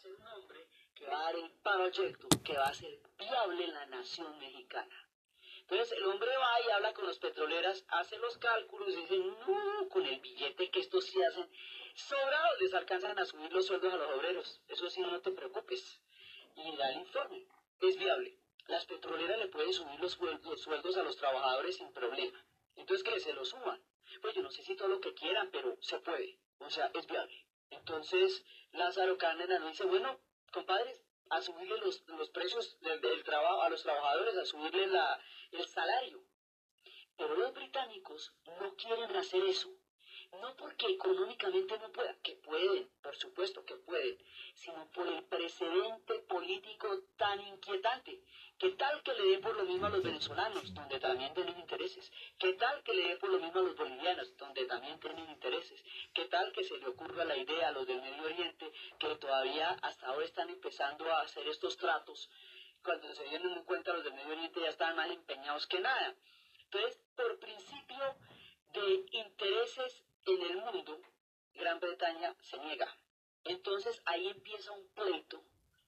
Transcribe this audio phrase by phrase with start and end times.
[0.00, 3.74] ser un hombre que va a dar el proyecto que va a ser viable en
[3.74, 5.08] la nación mexicana.
[5.60, 9.88] Entonces el hombre va y habla con los petroleras, hace los cálculos y dice, no,
[9.88, 11.48] con el billete que estos sí hacen,
[11.94, 14.60] sobrados les alcanzan a subir los sueldos a los obreros.
[14.68, 16.00] Eso sí, no te preocupes.
[16.56, 17.46] Y da el informe,
[17.82, 18.38] es viable.
[18.66, 22.42] Las petroleras le pueden subir los sueldos a los trabajadores sin problema.
[22.76, 23.82] Entonces que se lo suman.
[24.20, 26.38] Pues yo no sé si todo lo que quieran, pero se puede.
[26.58, 27.46] O sea, es viable.
[27.70, 30.20] Entonces Lázaro Cárdenas dice, bueno,
[30.52, 35.20] compadres, a subirle los, precios del, trabajo a los trabajadores, a subirle la,
[35.52, 36.24] el salario.
[37.16, 39.70] Pero los británicos no quieren hacer eso.
[40.40, 44.16] No porque económicamente no puedan, que pueden, por supuesto que pueden,
[44.54, 48.22] sino por el precedente político tan inquietante.
[48.60, 52.12] ¿Qué tal que le dé por lo mismo a los venezolanos, donde también tienen intereses?
[52.38, 55.82] ¿Qué tal que le dé por lo mismo a los bolivianos, donde también tienen intereses?
[56.12, 59.70] ¿Qué tal que se le ocurra la idea a los del Medio Oriente, que todavía
[59.80, 62.28] hasta ahora están empezando a hacer estos tratos?
[62.84, 66.14] Cuando se vienen en cuenta los del Medio Oriente ya están más empeñados que nada.
[66.64, 68.14] Entonces, por principio
[68.74, 71.00] de intereses en el mundo,
[71.54, 72.94] Gran Bretaña se niega.
[73.44, 75.42] Entonces ahí empieza un pleito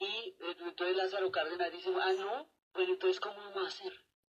[0.00, 3.92] y entonces Lázaro Cárdenas dice, ah, no, bueno, entonces ¿cómo vamos a hacer?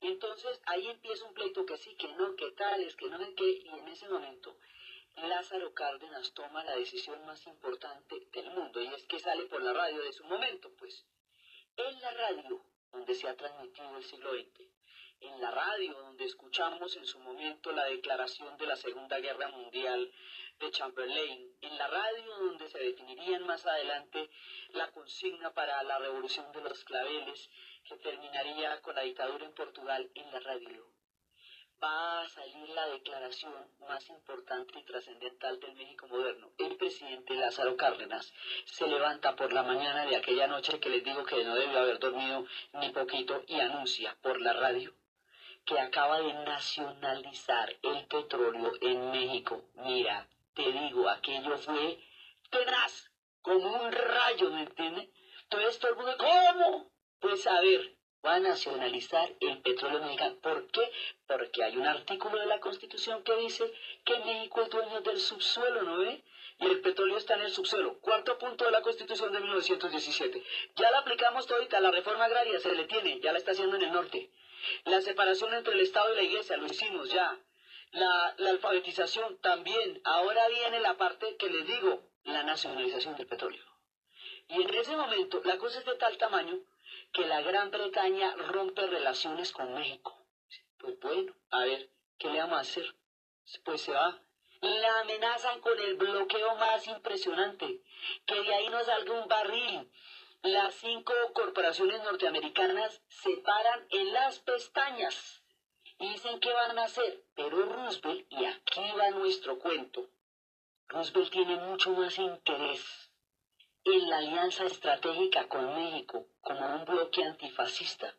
[0.00, 3.68] Entonces ahí empieza un pleito que sí, que no, que tales, que no qué, y
[3.68, 4.56] en ese momento
[5.16, 9.74] Lázaro Cárdenas toma la decisión más importante del mundo y es que sale por la
[9.74, 11.04] radio de su momento, pues.
[11.76, 14.62] En la radio, donde se ha transmitido el siglo XX,
[15.20, 20.10] en la radio, donde escuchamos en su momento la declaración de la Segunda Guerra Mundial
[20.58, 24.30] de Chamberlain, en la radio donde se definirían más adelante
[24.70, 27.50] la consigna para la revolución de los claveles,
[27.84, 30.92] que terminaría con la dictadura en Portugal, en la radio
[31.82, 33.52] va a salir la declaración
[33.88, 36.52] más importante y trascendental del México moderno.
[36.58, 38.32] El presidente Lázaro Cárdenas
[38.66, 41.98] se levanta por la mañana de aquella noche que les digo que no debió haber
[41.98, 44.94] dormido ni poquito y anuncia por la radio
[45.64, 49.64] que acaba de nacionalizar el petróleo en México.
[49.74, 51.98] Mira, te digo, aquello fue
[52.50, 53.10] tenaz,
[53.42, 55.08] como un rayo, ¿me entiendes?
[55.48, 56.91] Todo el mundo, ¿cómo?
[57.22, 57.94] Pues a ver,
[58.26, 60.34] va a nacionalizar el petróleo mexicano.
[60.42, 60.90] ¿Por qué?
[61.28, 63.72] Porque hay un artículo de la Constitución que dice
[64.04, 66.24] que México es dueño del subsuelo, ¿no ve?
[66.58, 68.00] Y el petróleo está en el subsuelo.
[68.00, 70.42] Cuarto punto de la Constitución de 1917.
[70.74, 73.82] Ya la aplicamos todita, la reforma agraria se le tiene, ya la está haciendo en
[73.82, 74.28] el norte.
[74.84, 77.38] La separación entre el Estado y la Iglesia, lo hicimos ya.
[77.92, 80.00] La, alfabetización también.
[80.02, 83.71] Ahora viene la parte que les digo, la nacionalización del petróleo.
[84.48, 86.58] Y en ese momento la cosa es de tal tamaño
[87.12, 90.16] que la Gran Bretaña rompe relaciones con México.
[90.78, 92.94] Pues bueno, a ver, ¿qué le vamos a hacer?
[93.64, 94.20] Pues se va.
[94.60, 97.82] La amenazan con el bloqueo más impresionante,
[98.26, 99.90] que de ahí no salga un barril,
[100.42, 105.42] las cinco corporaciones norteamericanas se paran en las pestañas
[106.02, 107.24] dicen que van a hacer.
[107.34, 110.10] Pero Roosevelt, y aquí va nuestro cuento,
[110.88, 113.11] Roosevelt tiene mucho más interés
[113.84, 118.14] en la alianza estratégica con México como un bloque antifascista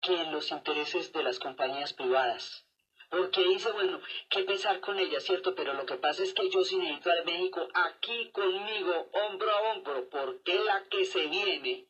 [0.00, 2.66] que en los intereses de las compañías privadas.
[3.10, 5.54] Porque dice, bueno, qué pesar con ella, ¿cierto?
[5.54, 9.60] Pero lo que pasa es que yo sí necesito a México aquí conmigo, hombro a
[9.72, 11.86] hombro, porque la que se viene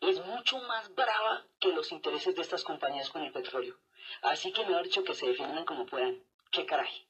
[0.00, 3.76] es mucho más brava que los intereses de estas compañías con el petróleo.
[4.22, 6.24] Así que me ha dicho que se defiendan como puedan.
[6.50, 7.06] ¡Qué caray!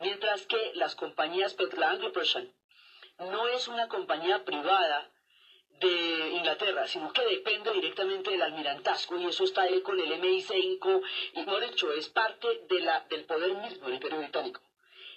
[0.00, 2.12] Mientras que las compañías Anglo
[3.18, 5.10] no es una compañía privada
[5.80, 11.02] de Inglaterra, sino que depende directamente del almirantazgo y eso está ahí con el MI5
[11.34, 14.60] y por hecho es parte del poder mismo del imperio británico.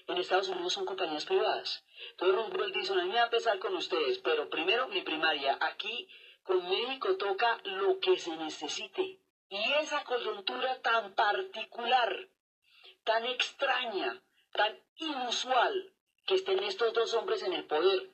[0.08, 1.84] En Estados Unidos son compañías privadas.
[2.12, 6.08] Entonces Roosevelt dice, mí me va a empezar con ustedes, pero primero mi primaria, aquí
[6.44, 9.20] con México toca lo que se necesite.
[9.50, 12.28] Y esa coyuntura tan particular,
[13.04, 14.22] tan extraña,
[14.52, 15.94] tan inusual,
[16.30, 18.08] que estén estos dos hombres en el poder,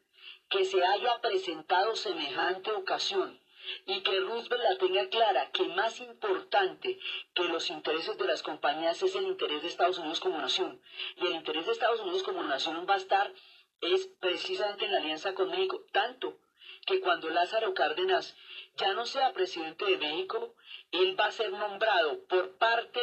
[0.47, 3.41] que se haya presentado semejante ocasión
[3.85, 6.97] y que Roosevelt la tenga clara que más importante
[7.33, 10.81] que los intereses de las compañías es el interés de Estados Unidos como nación.
[11.17, 13.33] Y el interés de Estados Unidos como nación va a estar
[13.81, 16.37] es precisamente en la alianza con México, tanto
[16.85, 18.35] que cuando Lázaro Cárdenas
[18.77, 20.55] ya no sea presidente de México,
[20.91, 22.99] él va a ser nombrado por parte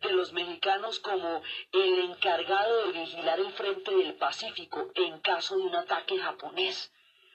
[0.00, 1.42] de los mexicanos como
[1.72, 6.92] el encargado de vigilar el frente del Pacífico en caso de un ataque japonés.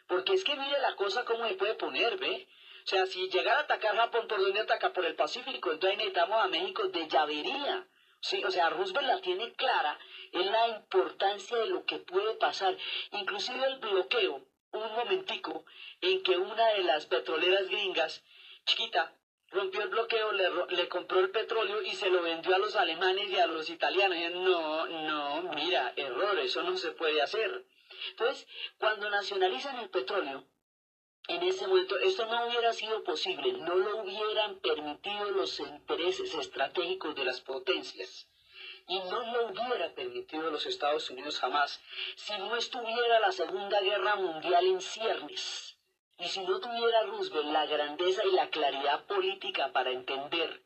[0.08, 2.48] Porque es que mire la cosa cómo se puede poner, ¿ve?
[2.84, 4.94] O sea, si llegara a atacar Japón, ¿por dónde ataca?
[4.94, 5.72] Por el Pacífico.
[5.72, 7.86] Entonces necesitamos a México de llavería.
[8.22, 10.00] Sí, o sea, Roosevelt la tiene clara
[10.32, 12.78] en la importancia de lo que puede pasar.
[13.12, 14.46] Inclusive el bloqueo,
[14.86, 15.66] un momentico,
[16.02, 18.24] en que una de las petroleras gringas,
[18.66, 19.14] chiquita,
[19.50, 23.30] rompió el bloqueo, le, le, compró el petróleo y se lo vendió a los alemanes
[23.30, 24.18] y a los italianos.
[24.18, 27.66] Y no, no, mira, error, eso no se puede hacer.
[28.12, 28.48] Entonces,
[28.78, 30.46] cuando nacionalizan el petróleo,
[31.28, 37.16] en ese momento esto no hubiera sido posible, no lo hubieran permitido los intereses estratégicos
[37.16, 38.30] de las potencias.
[38.88, 41.82] Y no lo hubiera permitido los Estados Unidos jamás
[42.16, 45.78] si no estuviera la Segunda Guerra Mundial en ciernes.
[46.18, 50.64] Y si no tuviera Roosevelt la grandeza y la claridad política para entender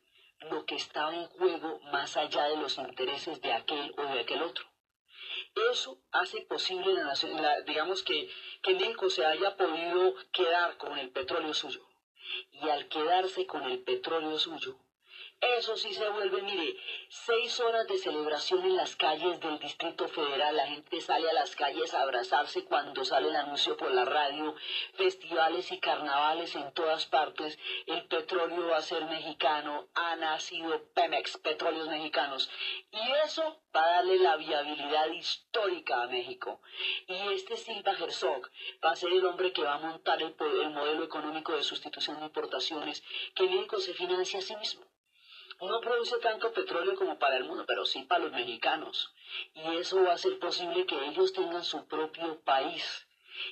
[0.50, 4.42] lo que estaba en juego más allá de los intereses de aquel o de aquel
[4.44, 4.66] otro.
[5.72, 8.30] Eso hace posible, la, digamos, que,
[8.62, 11.86] que México se haya podido quedar con el petróleo suyo.
[12.52, 14.78] Y al quedarse con el petróleo suyo,
[15.42, 16.78] eso sí se vuelve, mire,
[17.10, 20.56] seis horas de celebración en las calles del Distrito Federal.
[20.56, 24.56] La gente sale a las calles a abrazarse cuando sale el anuncio por la radio.
[24.94, 27.58] Festivales y carnavales en todas partes.
[27.88, 29.88] El petróleo va a ser mexicano.
[29.96, 32.52] Ha nacido Pemex, Petróleos Mexicanos.
[32.92, 36.62] Y eso va a darle la viabilidad histórica a México.
[37.08, 38.48] Y este Silva Herzog
[38.86, 42.20] va a ser el hombre que va a montar el, el modelo económico de sustitución
[42.20, 43.04] de importaciones
[43.34, 44.91] que México se financia a sí mismo
[45.62, 49.14] no produce tanto petróleo como para el mundo, pero sí para los mexicanos.
[49.54, 53.08] Y eso va a hacer posible que ellos tengan su propio país.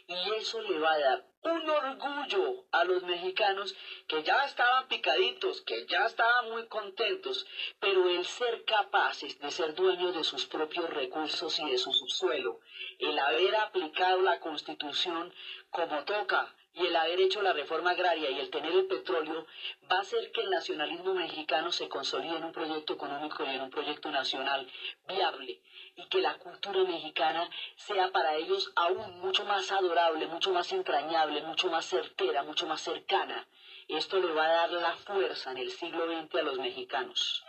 [0.08, 3.76] Y eso le va a dar un orgullo a los mexicanos
[4.08, 7.46] que ya estaban picaditos, que ya estaban muy contentos,
[7.80, 12.60] pero el ser capaces de ser dueños de sus propios recursos y de su subsuelo,
[13.00, 15.34] el haber aplicado la constitución
[15.70, 19.46] como toca, y el haber hecho la reforma agraria y el tener el petróleo
[19.92, 23.62] va a hacer que el nacionalismo mexicano se consolide en un proyecto económico y en
[23.62, 24.68] un proyecto nacional
[25.08, 25.62] viable
[25.96, 31.42] y que la cultura mexicana sea para ellos aún mucho más adorable, mucho más entrañable,
[31.42, 33.46] mucho más certera, mucho más cercana.
[33.88, 37.44] Esto le va a dar la fuerza en el siglo XX a los mexicanos.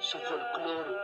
[0.00, 0.96] Su folclore,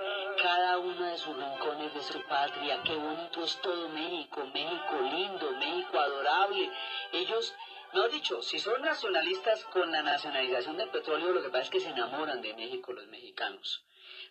[0.42, 2.82] cada uno de sus rincones de su patria.
[2.82, 6.70] Qué bonito es todo México, México lindo, México adorable.
[7.12, 7.54] Ellos,
[7.92, 11.80] no dicho, si son nacionalistas con la nacionalización del petróleo, lo que pasa es que
[11.80, 13.84] se enamoran de México los mexicanos.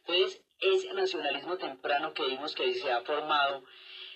[0.06, 3.64] Entonces, ese nacionalismo temprano que vimos que se ha formado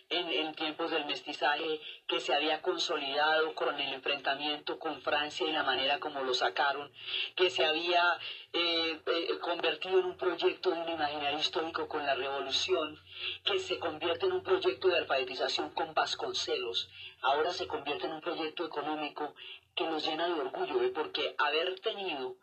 [0.10, 5.64] en, tiempos del mestizaje que se había consolidado con el enfrentamiento con Francia y la
[5.64, 6.92] manera como lo sacaron,
[7.36, 8.20] que se había
[8.54, 13.00] eh, eh, convertido en un proyecto de un imaginario histórico con la revolución,
[13.44, 16.90] que se convierte en un proyecto de alfabetización con Vasconcelos,
[17.22, 19.34] ahora se convierte en un proyecto económico
[19.76, 20.90] que nos llena de orgullo, ¿eh?
[20.90, 22.38] porque haber tenido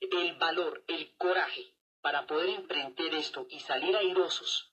[0.00, 4.71] el valor, el coraje para poder emprender esto y salir airosos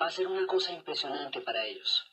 [0.00, 2.10] va a ser una cosa impresionante para ellos.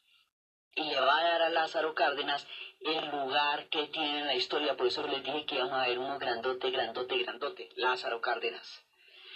[0.76, 2.48] Y le va a dar a Lázaro Cárdenas
[2.80, 4.76] el lugar que tiene en la historia.
[4.76, 8.84] Por eso les dije que íbamos a ver uno grandote, grandote, grandote, Lázaro Cárdenas.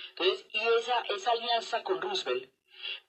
[0.09, 2.51] Entonces, y esa, esa alianza con Roosevelt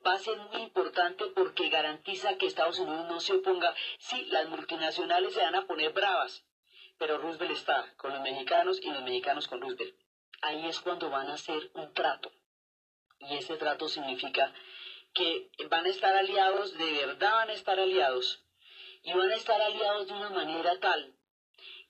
[0.06, 3.74] va a ser muy importante porque garantiza que Estados Unidos no se oponga.
[3.98, 6.44] Sí, las multinacionales se van a poner bravas,
[6.98, 9.96] pero Roosevelt está con los mexicanos y los mexicanos con Roosevelt.
[10.42, 12.30] Ahí es cuando van a hacer un trato.
[13.20, 14.52] Y ese trato significa
[15.18, 18.44] que van a estar aliados, de verdad van a estar aliados,
[19.02, 21.12] y van a estar aliados de una manera tal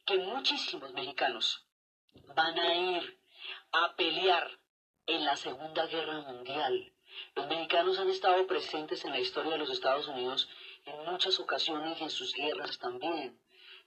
[0.07, 1.67] que muchísimos mexicanos
[2.35, 3.21] van a ir
[3.73, 4.59] a pelear
[5.07, 6.95] en la Segunda Guerra Mundial.
[7.35, 10.49] Los mexicanos han estado presentes en la historia de los Estados Unidos
[10.87, 13.39] en muchas ocasiones y en sus guerras también.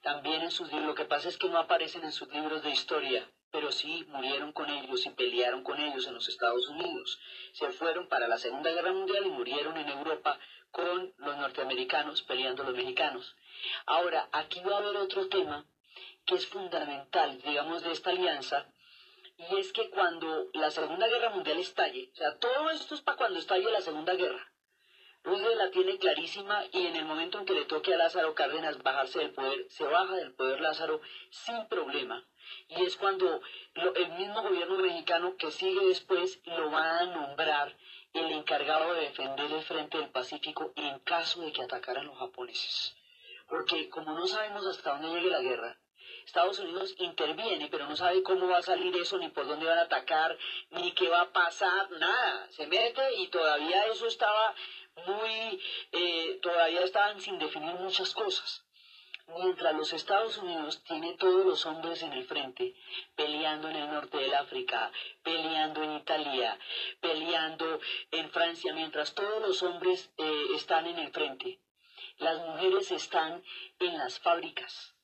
[0.02, 3.28] También en sus lo que pasa es que no aparecen en sus libros de historia
[3.52, 7.20] pero sí murieron con ellos y pelearon con ellos en los Estados Unidos.
[7.52, 10.40] Se fueron para la Segunda Guerra Mundial y murieron en Europa
[10.72, 13.36] con los norteamericanos peleando los mexicanos.
[13.86, 15.66] Ahora, aquí va a haber otro tema
[16.26, 18.68] que es fundamental, digamos, de esta alianza,
[19.38, 23.18] y es que cuando la Segunda Guerra Mundial estalle, o sea, todo esto es para
[23.18, 24.48] cuando estalle la Segunda Guerra.
[25.24, 28.82] Roosevelt la tiene clarísima y en el momento en que le toque a Lázaro Cárdenas
[28.82, 32.26] bajarse del poder, se baja del poder Lázaro sin problema
[32.68, 33.42] y es cuando
[33.76, 37.76] el mismo gobierno mexicano que sigue después lo va a nombrar
[38.14, 42.96] el encargado de defender el frente del Pacífico en caso de que atacaran los japoneses.
[43.48, 45.78] Porque como no sabemos hasta dónde llegue la guerra,
[46.26, 49.80] Estados Unidos interviene, pero no sabe cómo va a salir eso, ni por dónde van
[49.80, 50.38] a atacar,
[50.70, 52.48] ni qué va a pasar, nada.
[52.52, 54.54] Se mete y todavía eso estaba
[55.08, 58.64] muy, eh, todavía estaban sin definir muchas cosas.
[59.38, 62.76] Mientras los Estados Unidos tiene todos los hombres en el frente,
[63.16, 64.92] peleando en el norte del África,
[65.24, 66.60] peleando en Italia,
[67.00, 67.80] peleando
[68.12, 71.60] en Francia, mientras todos los hombres eh, están en el frente,
[72.18, 73.42] las mujeres están
[73.80, 74.96] en las fábricas,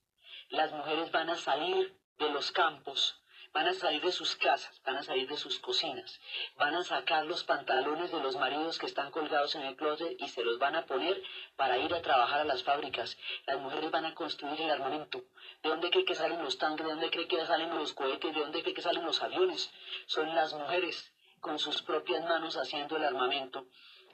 [0.50, 3.22] las mujeres van a salir de los campos,
[3.58, 6.22] van a salir de sus casas, van a salir de sus cocinas,
[6.58, 10.28] van a sacar los pantalones de los maridos que están colgados en el closet y
[10.28, 11.24] se los van a poner
[11.56, 13.18] para ir a trabajar a las fábricas.
[13.48, 15.24] Las mujeres van a construir el armamento.
[15.64, 16.86] ¿De dónde cree que salen los tanques?
[16.86, 18.32] ¿De dónde cree que salen los cohetes?
[18.32, 19.72] ¿De dónde cree que salen los aviones?
[20.06, 21.12] Son las mujeres
[21.42, 23.66] con sus propias manos haciendo el armamento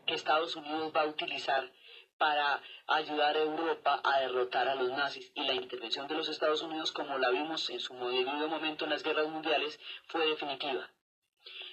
[0.06, 1.70] que Estados Unidos va a utilizar
[2.18, 5.32] para ayudar a Europa a derrotar a los nazis.
[5.36, 8.92] Y la intervención de los Estados Unidos, como la vimos en su debido momento en
[8.92, 10.90] las guerras mundiales, fue definitiva.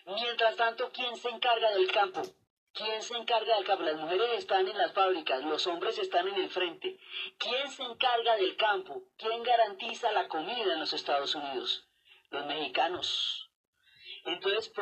[0.06, 2.22] Mientras tanto, ¿quién se encarga del campo?
[2.72, 3.82] ¿Quién se encarga del campo?
[3.82, 6.98] Las mujeres están en las fábricas, los hombres están en el frente.
[7.38, 9.02] ¿Quién se encarga del campo?
[9.16, 11.86] ¿Quién garantiza la comida en los Estados Unidos?
[12.30, 13.50] Los mexicanos.
[14.24, 14.70] Entonces,